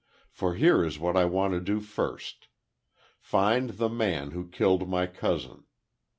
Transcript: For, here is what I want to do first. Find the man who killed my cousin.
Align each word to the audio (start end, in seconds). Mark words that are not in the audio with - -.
For, 0.31 0.55
here 0.55 0.83
is 0.83 0.97
what 0.97 1.15
I 1.15 1.25
want 1.25 1.53
to 1.53 1.59
do 1.59 1.79
first. 1.79 2.47
Find 3.19 3.69
the 3.77 3.87
man 3.87 4.31
who 4.31 4.47
killed 4.49 4.89
my 4.89 5.05
cousin. 5.05 5.65